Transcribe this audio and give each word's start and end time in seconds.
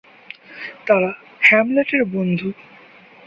তারা 0.87 1.09
হ্যামলেটের 1.41 2.03
বন্ধু। 2.05 2.49